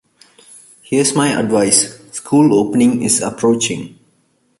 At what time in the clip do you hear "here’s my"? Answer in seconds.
0.81-1.29